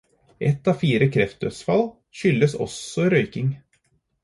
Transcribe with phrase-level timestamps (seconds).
[0.39, 1.85] Ett av fire kreftdødsfall
[2.23, 3.55] skyldtes også røyking.